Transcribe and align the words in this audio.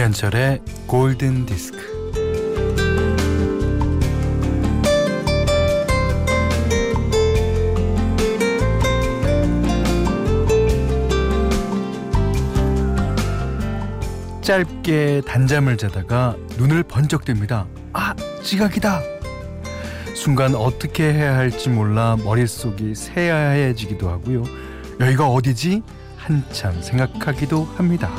김현철의 0.00 0.62
골든 0.86 1.44
디스크. 1.44 1.76
짧게 14.40 15.20
단잠을 15.26 15.76
자다가 15.76 16.34
눈을 16.56 16.82
번쩍 16.84 17.26
뜹니다. 17.26 17.66
아, 17.92 18.14
지각이다. 18.42 19.02
순간 20.14 20.54
어떻게 20.54 21.12
해야 21.12 21.36
할지 21.36 21.68
몰라 21.68 22.16
머릿속이 22.24 22.94
새하얘지기도 22.94 24.08
하고요. 24.08 24.44
여기가 24.98 25.28
어디지? 25.28 25.82
한참 26.16 26.80
생각하기도 26.80 27.64
합니다. 27.76 28.10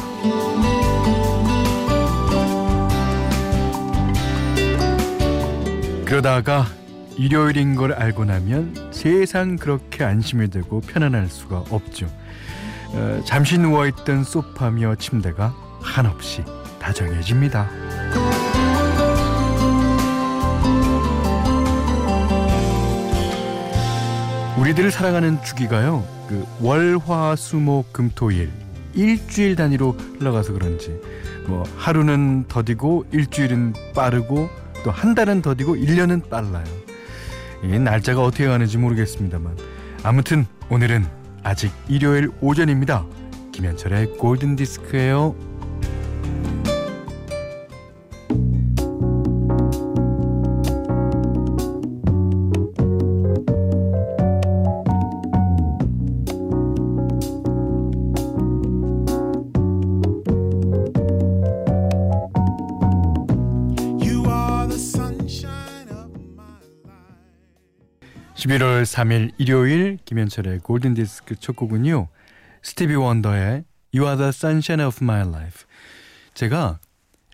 그러다가 6.12 6.66
일요일인 7.16 7.76
걸 7.76 7.94
알고 7.94 8.26
나면 8.26 8.90
세상 8.92 9.56
그렇게 9.56 10.04
안심이 10.04 10.50
되고 10.50 10.82
편안할 10.82 11.30
수가 11.30 11.64
없죠. 11.70 12.06
어, 12.90 13.22
잠시 13.24 13.58
누워있던 13.58 14.26
소파며 14.26 14.96
침대가 14.96 15.56
한없이 15.80 16.44
다정해집니다. 16.80 17.70
우리들을 24.60 24.92
사랑하는 24.92 25.42
주기가요. 25.44 26.06
그 26.28 26.46
월화수목금토일 26.60 28.52
일주일 28.96 29.56
단위로 29.56 29.94
흘러가서 30.20 30.52
그런지 30.52 31.00
뭐 31.48 31.64
하루는 31.78 32.50
더디고 32.50 33.06
일주일은 33.14 33.72
빠르고 33.96 34.50
또 34.84 34.92
한 34.92 35.14
달은 35.16 35.42
더디고 35.42 35.76
1년은 35.76 36.30
빨라요. 36.30 36.66
이 37.64 37.78
날짜가 37.78 38.24
어떻게 38.24 38.48
가는지 38.48 38.78
모르겠습니다만 38.78 39.58
아무튼 40.04 40.46
오늘은 40.70 41.06
아직 41.44 41.72
일요일 41.88 42.30
오전입니다. 42.42 43.06
김현철의 43.52 44.18
골든 44.18 44.56
디스크예요. 44.56 45.51
11월 68.42 68.84
3일 68.84 69.34
일요일 69.38 70.00
김현철의 70.04 70.60
골든 70.60 70.96
디스크 70.96 71.36
첫 71.36 71.56
곡은요. 71.56 72.08
스티비 72.64 72.96
원더의 72.96 73.66
You 73.94 74.08
Are 74.08 74.18
the 74.18 74.30
Sunshine 74.30 74.84
of 74.84 74.98
My 75.00 75.22
Life. 75.28 75.66
제가 76.34 76.80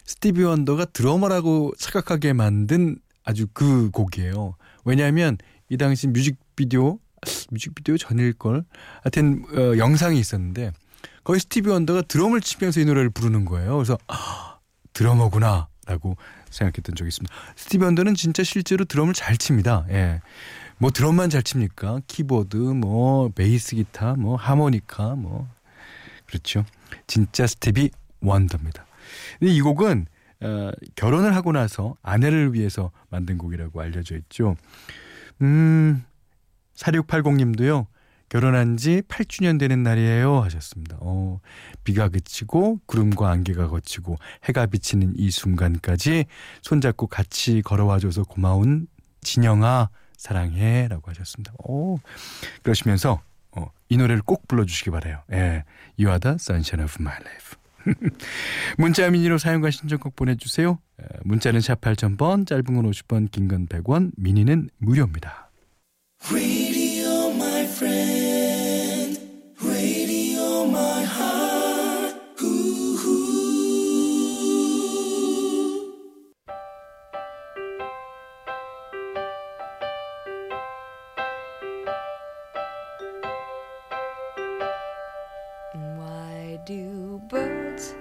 스티비 0.03 0.43
원더가 0.43 0.83
드러머라고 0.83 1.71
착각하게 1.77 2.33
만든 2.33 2.97
아주 3.23 3.47
그 3.53 3.89
곡이에요. 3.91 4.55
왜냐하면 4.83 5.37
이 5.69 5.77
당시 5.77 6.07
뮤직비디오 6.07 6.99
뮤직비디오 7.51 7.97
전일 7.97 8.33
걸 8.33 8.65
하여튼 9.01 9.45
어, 9.55 9.77
영상이 9.77 10.19
있었는데 10.19 10.71
거기 11.23 11.39
스티비 11.39 11.69
원더가 11.69 12.01
드럼을 12.01 12.41
치면서 12.41 12.81
이 12.81 12.85
노래를 12.85 13.11
부르는 13.11 13.45
거예요. 13.45 13.77
그래서 13.77 13.97
아, 14.09 14.59
드러머구나라고 14.91 16.17
생각했던 16.49 16.95
적이 16.95 17.07
있습니다. 17.07 17.33
스티비 17.55 17.85
원더는 17.85 18.15
진짜 18.15 18.43
실제로 18.43 18.83
드럼을 18.83 19.13
잘 19.13 19.37
칩니다. 19.37 19.85
예. 19.89 20.19
뭐 20.79 20.91
드럼만 20.91 21.29
잘 21.29 21.41
칩니까? 21.41 22.01
키보드, 22.07 22.55
뭐 22.57 23.29
베이스 23.29 23.75
기타, 23.75 24.15
뭐 24.15 24.35
하모니카, 24.35 25.15
뭐 25.15 25.47
그렇죠. 26.25 26.65
진짜 27.07 27.47
스티비 27.47 27.89
원더입니다. 28.21 28.85
근데 29.39 29.53
이 29.53 29.61
곡은 29.61 30.05
어, 30.41 30.71
결혼을 30.95 31.35
하고 31.35 31.51
나서 31.51 31.95
아내를 32.03 32.53
위해서 32.53 32.91
만든 33.09 33.37
곡이라고 33.37 33.81
알려져 33.81 34.15
있죠. 34.17 34.55
음, 35.41 36.03
4680님도요. 36.75 37.87
결혼한 38.29 38.75
지 38.75 39.01
8주년 39.07 39.57
되는 39.57 39.83
날이에요 39.83 40.41
하셨습니다. 40.41 40.97
어, 40.99 41.39
비가 41.85 42.09
그치고 42.09 42.81
구름과 42.85 43.31
안개가 43.31 43.69
거치고 43.69 44.17
해가 44.43 44.65
비치는 44.65 45.13
이 45.17 45.31
순간까지 45.31 46.25
손잡고 46.61 47.07
같이 47.07 47.61
걸어와줘서 47.61 48.23
고마운 48.23 48.87
진영아 49.21 49.89
사랑해 50.17 50.87
라고 50.89 51.09
하셨습니다. 51.11 51.53
오, 51.59 51.99
그러시면서 52.63 53.21
어, 53.51 53.71
이 53.89 53.97
노래를 53.97 54.21
꼭 54.23 54.47
불러주시기 54.47 54.89
바래요. 54.91 55.23
예, 55.31 55.63
You 55.97 56.09
are 56.09 56.19
the 56.19 56.35
sunshine 56.35 56.83
of 56.83 56.95
my 56.99 57.15
life. 57.15 57.55
문자 58.77 59.09
미니로 59.09 59.37
사용과 59.37 59.71
신청곡 59.71 60.15
보내주세요. 60.15 60.79
문자는 61.23 61.61
샵 61.61 61.79
8000번, 61.79 62.45
짧은 62.45 62.65
건 62.65 62.91
50번, 62.91 63.31
긴 63.31 63.47
건 63.47 63.67
100원, 63.67 64.11
미니는 64.17 64.69
무료입니다. 64.79 65.49
do 66.29 66.37
birds 87.29 87.95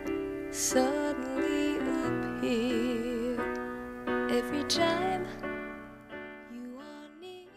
suddenly 0.53 1.79
appear 1.79 3.37
every 4.31 4.65
time 4.69 5.27
you 6.53 6.79
are 6.79 7.11
near? 7.21 7.49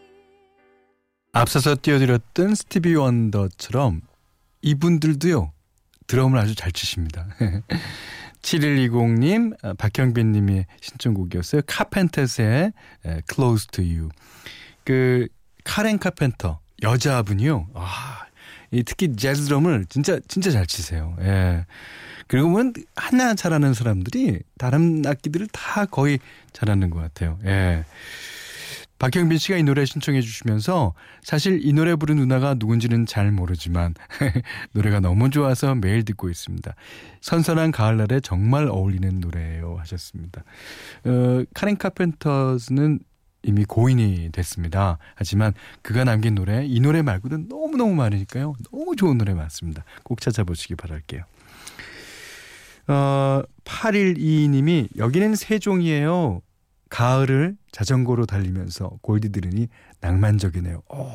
앞서서 1.33 1.75
띄워드렸던 1.81 2.55
스티비 2.55 2.95
원더처럼 2.95 4.01
이분들도요 4.61 5.51
드럼을 6.07 6.39
아주 6.39 6.55
잘 6.55 6.71
치십니다. 6.71 7.27
7120님, 8.41 9.53
아, 9.63 9.73
박형빈님의 9.73 10.65
신청곡이었어요. 10.81 11.61
카펜터스의 11.67 12.71
Close 13.31 13.67
to 13.67 13.83
You. 13.83 14.09
그 14.85 15.27
카렌 15.65 15.99
카펜터 15.99 16.59
여자분이요. 16.81 17.67
아, 17.75 18.18
이 18.71 18.83
특히 18.83 19.15
재즈 19.15 19.45
드럼을 19.45 19.85
진짜 19.89 20.19
진짜 20.27 20.51
잘 20.51 20.65
치세요. 20.65 21.15
예. 21.21 21.65
그리고 22.27 22.49
뭐 22.49 22.61
하나 22.95 23.33
잘하는 23.33 23.73
사람들이 23.73 24.39
다른 24.57 25.03
악기들을 25.05 25.47
다 25.51 25.85
거의 25.85 26.19
잘하는 26.53 26.89
것 26.89 26.99
같아요. 26.99 27.39
예. 27.45 27.85
박형빈 28.99 29.37
씨가 29.37 29.57
이 29.57 29.63
노래 29.63 29.85
신청해 29.85 30.19
주시면서 30.21 30.93
사실 31.23 31.61
이 31.63 31.71
노래 31.71 31.95
부른 31.95 32.17
누나가 32.17 32.53
누군지는 32.53 33.05
잘 33.05 33.31
모르지만 33.31 33.95
노래가 34.73 34.99
너무 34.99 35.29
좋아서 35.29 35.73
매일 35.73 36.03
듣고 36.03 36.29
있습니다. 36.29 36.75
선선한 37.21 37.71
가을날에 37.71 38.19
정말 38.19 38.67
어울리는 38.67 39.21
노래예요 39.21 39.77
하셨습니다. 39.79 40.43
어, 41.05 41.43
카렌 41.53 41.77
카펜터스는 41.77 42.99
이미 43.43 43.65
고인이 43.65 44.29
됐습니다. 44.31 44.97
하지만 45.15 45.53
그가 45.81 46.03
남긴 46.03 46.35
노래, 46.35 46.65
이 46.65 46.79
노래 46.79 47.01
말고도 47.01 47.37
너무너무 47.49 47.95
많으니까요. 47.95 48.53
너무 48.71 48.95
좋은 48.95 49.17
노래 49.17 49.33
많습니다. 49.33 49.83
꼭 50.03 50.21
찾아보시기 50.21 50.75
바랄게요. 50.75 51.23
어, 52.87 53.41
8122님이 53.63 54.89
여기는 54.97 55.35
세종이에요. 55.35 56.41
가을을 56.89 57.55
자전거로 57.71 58.25
달리면서 58.25 58.89
골디 59.01 59.31
들으니 59.31 59.67
낭만적이네요. 60.01 60.81
오, 60.89 61.07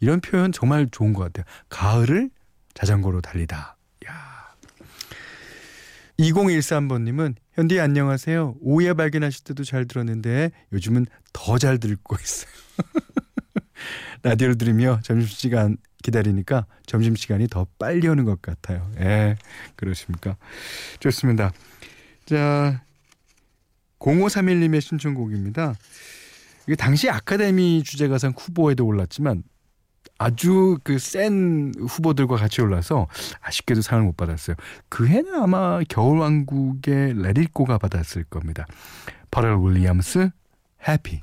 이런 0.00 0.20
표현 0.20 0.52
정말 0.52 0.88
좋은 0.90 1.12
것 1.12 1.24
같아요. 1.24 1.44
가을을 1.68 2.30
자전거로 2.74 3.20
달리다. 3.20 3.76
2013번님은 6.18 7.34
현디 7.54 7.78
안녕하세요. 7.78 8.56
오후에 8.60 8.94
발견하실 8.94 9.44
때도 9.44 9.62
잘 9.62 9.86
들었는데 9.86 10.50
요즘은 10.72 11.06
더 11.32 11.56
잘 11.58 11.78
듣고 11.78 12.16
있어요. 12.20 12.50
라디오를 14.22 14.58
들으며 14.58 14.98
점심시간 15.04 15.76
기다리니까 16.02 16.66
점심시간이 16.86 17.46
더 17.48 17.66
빨리 17.78 18.08
오는 18.08 18.24
것 18.24 18.42
같아요. 18.42 18.90
예, 18.98 19.36
그러십니까? 19.76 20.36
좋습니다. 20.98 21.52
자, 22.26 22.82
0531님의 24.00 24.80
신청곡입니다. 24.80 25.74
이게 26.66 26.74
당시 26.74 27.08
아카데미 27.08 27.84
주제가상 27.84 28.32
후보에도 28.36 28.84
올랐지만 28.84 29.44
아주 30.18 30.78
그 30.84 30.98
센 30.98 31.72
후보들과 31.78 32.36
같이 32.36 32.60
올라서 32.62 33.08
아쉽게도 33.40 33.82
상을 33.82 34.02
못 34.04 34.16
받았어요. 34.16 34.56
그 34.88 35.06
해는 35.06 35.34
아마 35.34 35.80
겨울왕국의 35.88 37.14
레디꼬가 37.22 37.78
받았을 37.78 38.24
겁니다. 38.24 38.66
퍼렐 39.30 39.56
윌리엄스, 39.62 40.30
Happy. 40.88 41.20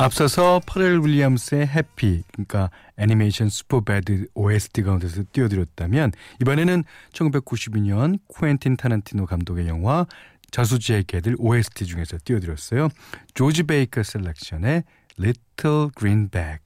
앞서서 0.00 0.60
퍼렐 0.64 1.00
윌리엄스의 1.04 1.66
Happy 1.66 2.22
그러니까 2.32 2.70
애니메이션 2.96 3.48
슈퍼배드 3.48 4.28
OST 4.34 4.82
가운데서 4.82 5.24
띄워드렸다면 5.32 6.12
이번에는 6.40 6.84
1992년 7.12 8.20
쿠엔틴 8.28 8.76
타란티노 8.76 9.26
감독의 9.26 9.66
영화 9.66 10.06
저수지의 10.52 11.02
개들 11.04 11.34
OST 11.38 11.84
중에서 11.86 12.16
띄워드렸어요. 12.24 12.88
조지 13.34 13.64
베이커 13.64 14.04
셀렉션의 14.04 14.84
Little 15.18 15.88
Green 15.98 16.28
Bag 16.30 16.60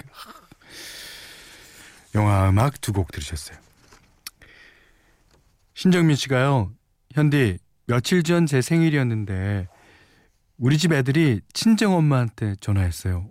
영화 2.15 2.51
음악 2.51 2.81
두 2.83 2.93
곡 2.93 3.11
들으셨어요. 3.13 3.57
신정민 5.73 6.17
씨가요. 6.17 6.71
현디 7.15 7.59
며칠 7.87 8.23
전 8.23 8.45
제 8.47 8.61
생일이었는데 8.61 9.69
우리 10.63 10.79
집 10.79 10.93
애들이 10.93 11.41
친정 11.53 11.97
엄마한테 11.97 12.55
전화했어요. 12.61 13.29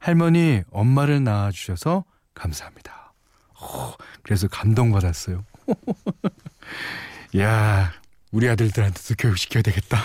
할머니, 0.00 0.62
엄마를 0.70 1.22
낳아주셔서 1.22 2.06
감사합니다. 2.32 3.12
오, 3.60 3.92
그래서 4.22 4.48
감동받았어요. 4.48 5.44
야, 7.36 7.92
우리 8.32 8.48
아들들한테도 8.48 9.16
교육시켜야 9.18 9.62
되겠다. 9.62 9.98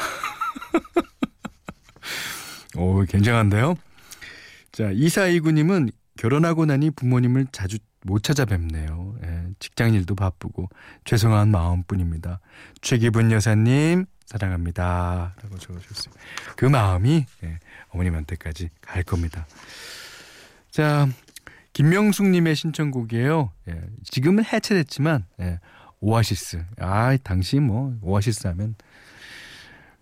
오, 2.76 3.06
굉장한데요? 3.06 3.76
자, 4.74 4.92
이사이구님은 4.92 5.90
결혼하고 6.18 6.66
나니 6.66 6.92
부모님을 6.92 7.48
자주 7.54 7.78
못 8.02 8.24
찾아뵙네요. 8.24 9.16
예, 9.24 9.48
직장 9.60 9.94
일도 9.94 10.16
바쁘고 10.16 10.68
죄송한 11.06 11.50
마음뿐입니다. 11.50 12.42
최기분 12.82 13.32
여사님 13.32 14.06
사랑합니다. 14.26 15.36
라고 15.42 15.58
적어주셨어요. 15.58 16.14
그 16.56 16.66
마음이 16.66 17.26
예, 17.44 17.60
어머님한테까지 17.90 18.70
갈 18.82 19.04
겁니다. 19.04 19.46
자, 20.72 21.08
김명숙님의 21.74 22.56
신청곡이에요. 22.56 23.52
예, 23.70 23.82
지금은 24.04 24.46
해체됐지만 24.46 25.26
예, 25.42 25.60
오아시스. 26.00 26.66
아, 26.80 27.16
당시 27.24 27.60
뭐 27.60 27.98
오아시스 28.02 28.48
하면 28.48 28.76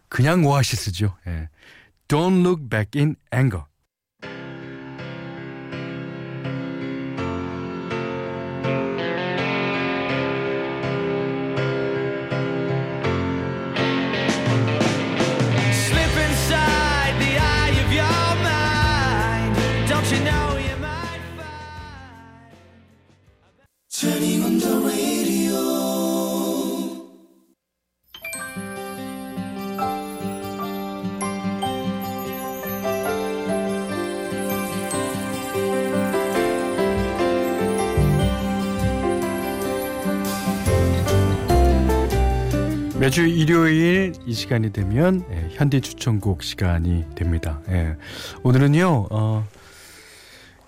그냥 0.09 0.44
오아시스죠. 0.45 1.15
예. 1.27 1.50
Don't 2.07 2.41
look 2.41 2.67
back 2.67 3.00
in 3.00 3.15
anger. 3.33 3.63
매주 43.11 43.27
일요일 43.27 44.13
이 44.25 44.33
시간이 44.33 44.71
되면 44.71 45.25
예, 45.31 45.49
현디 45.51 45.81
추천곡 45.81 46.43
시간이 46.43 47.13
됩니다. 47.13 47.59
예. 47.67 47.97
오늘은요, 48.41 49.07
어, 49.11 49.45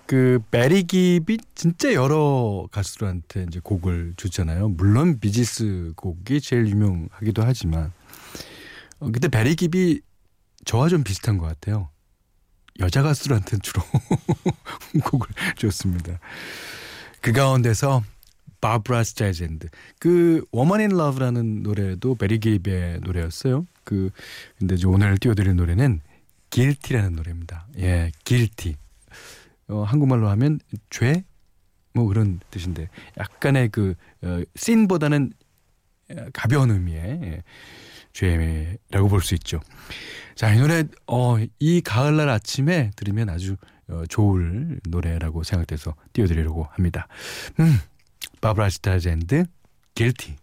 그 0.04 0.40
베리 0.50 0.82
깁이 0.82 1.38
진짜 1.54 1.94
여러 1.94 2.68
가수들한테 2.70 3.46
이제 3.48 3.60
곡을 3.64 4.12
주잖아요. 4.18 4.68
물론 4.68 5.20
비지스 5.20 5.94
곡이 5.96 6.42
제일 6.42 6.66
유명하기도 6.66 7.42
하지만 7.42 7.94
어, 8.98 9.10
그때 9.10 9.28
베리 9.28 9.54
깁이 9.54 10.02
저와 10.66 10.90
좀 10.90 11.02
비슷한 11.02 11.38
것 11.38 11.46
같아요. 11.46 11.88
여자 12.78 13.00
가수들한테 13.00 13.56
주로 13.62 13.82
곡을 15.02 15.28
줬습니다. 15.56 16.18
그 17.22 17.32
가운데서 17.32 18.02
바브라 18.64 19.04
스트라이샌드. 19.04 19.68
그 19.98 20.42
Woman 20.50 20.80
in 20.80 20.88
Love라는 20.88 21.62
노래도 21.62 22.14
배리 22.14 22.38
깁의 22.38 23.00
노래였어요. 23.02 23.66
그 23.84 24.08
근데 24.58 24.76
이제 24.76 24.86
오늘 24.86 25.18
띄워드릴 25.18 25.54
노래는 25.54 26.00
Guilty라는 26.48 27.12
노래입니다. 27.12 27.66
예, 27.80 28.10
Guilty. 28.24 28.76
어, 29.68 29.82
한국말로 29.82 30.30
하면 30.30 30.60
죄? 30.88 31.24
뭐 31.92 32.06
그런 32.06 32.40
뜻인데 32.50 32.88
약간의 33.18 33.68
그 33.68 33.96
어, 34.22 34.40
sin보다는 34.56 35.34
가벼운 36.32 36.70
의미의 36.70 37.20
예, 37.22 37.42
죄라고 38.14 39.08
볼 39.10 39.20
수 39.20 39.34
있죠. 39.34 39.60
자, 40.36 40.54
이 40.54 40.58
노래 40.58 40.84
어, 41.06 41.36
이 41.58 41.82
가을날 41.82 42.30
아침에 42.30 42.92
들으면 42.96 43.28
아주 43.28 43.56
어, 43.88 44.04
좋을 44.08 44.80
노래라고 44.88 45.42
생각돼서 45.42 45.94
띄워드리려고 46.14 46.66
합니다. 46.72 47.08
음. 47.60 47.78
바브라 48.44 48.68
스타젠드 48.68 49.46
Guilty 49.94 50.36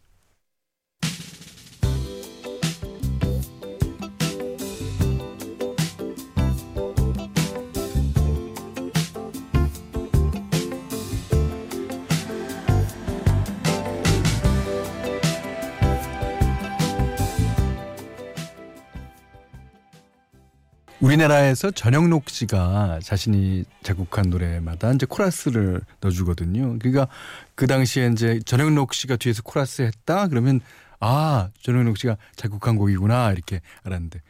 우리나라에서 21.02 21.72
전영록 21.72 22.30
씨가 22.30 23.00
자신이 23.02 23.66
작곡한 23.82 24.30
노래마다 24.30 24.94
이제 24.94 25.08
코러스를 25.08 25.82
넣어주거든요. 26.00 26.78
그러니까 26.78 27.08
그 27.56 27.66
당시에 27.66 28.10
이제 28.14 28.40
전영록 28.46 28.94
씨가 28.94 29.16
뒤에서 29.16 29.42
코러스 29.42 29.82
했다 29.82 30.28
그러면 30.28 30.62
아 31.00 31.50
전영록 31.64 31.98
씨가 31.98 32.18
작곡한 32.36 32.76
곡이구나 32.76 33.32
이렇게 33.32 33.62
알았는데 33.84 34.22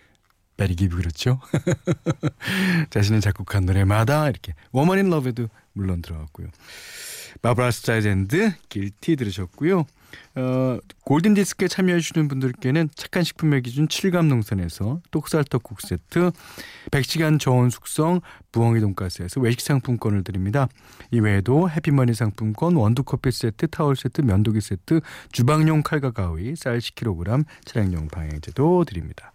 배리 0.56 0.76
깁 0.76 0.96
그렇죠. 0.96 1.42
자신이 2.90 3.20
작곡한 3.20 3.66
노래마다 3.66 4.30
이렇게 4.30 4.54
Woman 4.72 5.00
in 5.00 5.10
Love에도 5.10 5.50
물론 5.74 6.02
들어갔고요. 6.02 6.48
바브라 7.42 7.72
스트라이샌드 7.72 8.54
Guilty 8.70 9.16
들으셨고요. 9.16 9.86
어, 10.36 10.78
골든 11.06 11.34
디스크에 11.34 11.68
참여해 11.68 12.00
주시는 12.00 12.28
분들께는 12.28 12.90
착한 12.96 13.24
식품의 13.24 13.62
기준 13.64 13.88
칠갑농산에서 13.88 15.02
똑살떡국 15.12 15.82
세트, 15.82 16.32
100시간 16.92 17.40
저온 17.40 17.70
숙성 17.70 18.22
부엉이 18.52 18.80
돈가스에서 18.80 19.42
외식 19.42 19.62
상품권을 19.62 20.24
드립니다. 20.24 20.68
이외에도 21.12 21.70
해피머니 21.70 22.14
상품권, 22.14 22.76
원두 22.76 23.04
커피 23.04 23.32
세트, 23.32 23.68
타월 23.68 23.96
세트, 23.96 24.22
면도기 24.22 24.62
세트, 24.62 25.02
주방용 25.32 25.82
칼과 25.84 26.12
가위, 26.12 26.56
쌀 26.56 26.80
10kg, 26.80 27.46
차량용 27.66 28.08
방향제도 28.08 28.86
드립니다. 28.86 29.34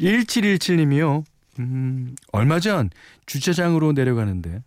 1717님이요. 0.00 1.24
음, 1.58 2.14
얼마 2.32 2.60
전 2.60 2.90
주차장으로 3.26 3.92
내려가는데 3.92 4.62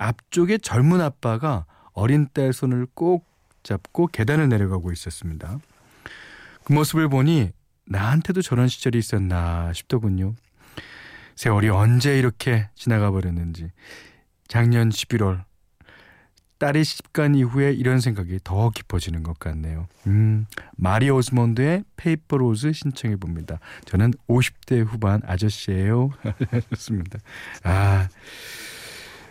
앞쪽에 0.00 0.56
젊은 0.56 1.00
아빠가 1.02 1.66
어린 1.92 2.26
딸 2.32 2.54
손을 2.54 2.86
꼭 2.94 3.26
잡고 3.62 4.06
계단을 4.06 4.48
내려가고 4.48 4.92
있었습니다. 4.92 5.58
그 6.64 6.72
모습을 6.72 7.08
보니 7.08 7.50
나한테도 7.84 8.40
저런 8.40 8.66
시절이 8.66 8.98
있었나 8.98 9.72
싶더군요. 9.74 10.34
세월이 11.36 11.68
언제 11.68 12.18
이렇게 12.18 12.68
지나가 12.74 13.10
버렸는지. 13.10 13.70
작년 14.48 14.88
11월 14.88 15.44
딸이 16.58 16.84
시집간 16.84 17.34
이후에 17.34 17.72
이런 17.72 18.00
생각이 18.00 18.38
더 18.42 18.70
깊어지는 18.70 19.22
것 19.22 19.38
같네요. 19.38 19.86
음, 20.06 20.46
마리 20.76 21.10
오스몬드의 21.10 21.84
Paper 21.96 22.38
Roses 22.38 22.72
신청해 22.72 23.16
봅니다. 23.16 23.58
저는 23.86 24.12
50대 24.28 24.84
후반 24.84 25.22
아저씨예요. 25.24 26.10
좋습니다. 26.70 27.18
아, 27.64 28.08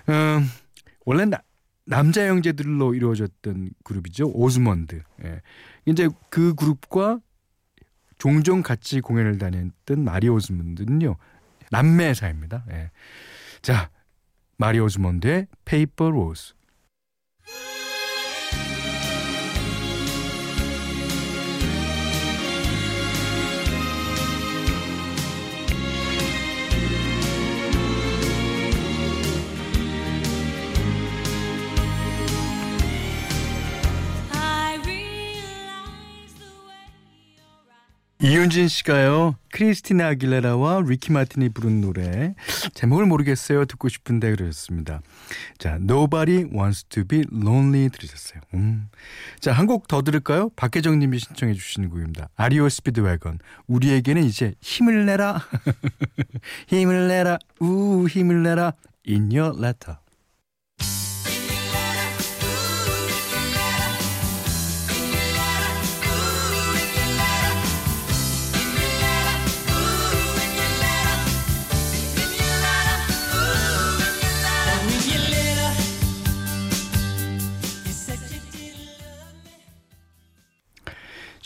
음, 0.10 0.50
원래 1.06 1.26
나, 1.26 1.42
남자 1.86 2.28
형제들로 2.28 2.94
이루어졌던 2.94 3.72
그룹이죠. 3.84 4.32
오즈먼드. 4.34 5.02
예. 5.24 5.42
이제 5.86 6.10
그 6.30 6.54
그룹과 6.56 7.20
종종 8.18 8.62
같이 8.62 9.02
공연을 9.02 9.38
다녔던 9.38 10.04
마리 10.04 10.28
오즈먼드는요. 10.30 11.16
남매 11.72 12.07
사이입니다. 12.07 12.66
예. 12.72 12.92
자, 13.62 13.90
마리 14.58 14.80
오즈먼드의 14.80 15.48
Paper 15.66 16.10
Roses. 16.10 16.54
이윤진 38.30 38.68
씨가요 38.68 39.36
크리스티나 39.52 40.10
아길레라와 40.10 40.84
리키 40.86 41.12
마틴이 41.12 41.50
부른 41.50 41.82
노래 41.82 42.36
제목을 42.76 43.08
모르겠어요 43.08 43.66
듣고 43.66 43.90
싶은데 43.90 44.30
그러셨습니다. 44.36 45.02
자 45.58 45.76
Nobody 45.82 46.44
Wants 46.54 46.84
to 46.90 47.06
Be 47.06 47.24
Lonely 47.34 47.90
들으셨어요. 47.90 48.42
음. 48.54 48.90
자 49.40 49.54
한 49.54 49.66
곡 49.66 49.88
더 49.88 50.04
들을까요? 50.04 50.50
박혜정 50.56 51.00
님이 51.00 51.18
신청해 51.18 51.54
주신 51.56 51.90
곡입니다. 51.90 52.30
REO 52.36 52.70
Speedwagon 52.70 53.40
우리에게는 53.66 54.24
이제 54.24 54.54
힘을 54.62 55.08
내라 55.08 55.42
힘을 56.70 57.08
내라 57.08 57.40
우 57.60 58.08
힘을 58.08 58.44
내라 58.44 58.74
In 59.08 59.32
Your 59.36 59.58
Letter. 59.58 59.98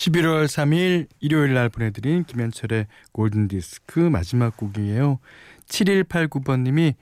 (11월 0.04 0.46
3일) 0.46 1.08
일요일 1.22 1.54
날 1.54 1.70
보내드린 1.70 2.26
김현철의 2.26 2.88
골든디스크 3.14 4.00
마지막 4.02 4.58
곡이에요 4.58 5.20
(7189번님이) 5.70 6.96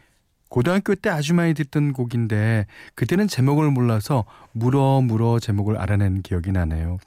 고등학교 0.50 0.93
때 0.93 1.10
아주 1.10 1.34
많이 1.34 1.55
듣던 1.55 1.93
곡인데 1.93 2.67
그때는 2.93 3.27
제목을 3.27 3.72
몰라서 3.72 4.25
물어 4.51 5.01
물어 5.01 5.39
제목을 5.39 5.77
알아낸 5.77 6.22
기억이 6.22 6.51
나네요. 6.51 7.00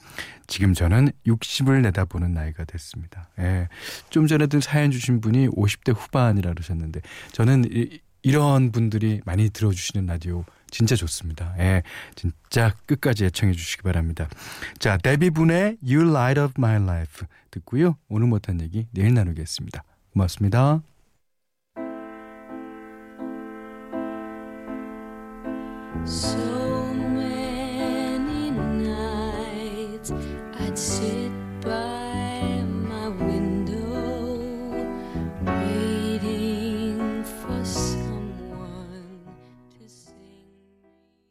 지금 0.47 0.73
저는 0.73 1.11
60을 1.27 1.81
내다보는 1.83 2.33
나이가 2.33 2.65
됐습니다. 2.65 3.29
예. 3.39 3.69
좀 4.09 4.27
전에도 4.27 4.59
사연 4.59 4.91
주신 4.91 5.21
분이 5.21 5.47
50대 5.49 5.95
후반이라 5.95 6.51
그러셨는데 6.53 7.01
저는 7.31 7.65
이, 7.71 7.99
이런 8.23 8.71
분들이 8.71 9.21
많이 9.25 9.49
들어주시는 9.49 10.07
라디오 10.07 10.43
진짜 10.75 10.97
좋습니다. 10.97 11.55
예. 11.57 11.83
진짜 12.15 12.73
끝까지 12.85 13.23
애청해 13.23 13.53
주시기 13.53 13.83
바랍니다. 13.83 14.27
자, 14.77 14.97
데뷔분의 14.97 15.77
You 15.81 16.09
Light 16.09 16.41
Up 16.41 16.53
My 16.57 16.83
Life 16.83 17.25
듣고요. 17.49 17.95
오늘 18.09 18.27
못한 18.27 18.59
얘기 18.59 18.85
내일 18.91 19.13
나누겠습니다. 19.13 19.85
고맙습니다. 20.11 20.81